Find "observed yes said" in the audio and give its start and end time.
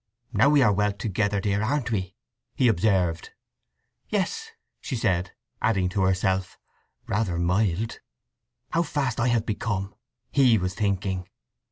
2.67-5.27